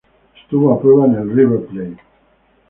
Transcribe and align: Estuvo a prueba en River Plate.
Estuvo 0.43 0.73
a 0.73 0.81
prueba 0.81 1.05
en 1.05 1.29
River 1.35 1.61
Plate. 1.67 2.01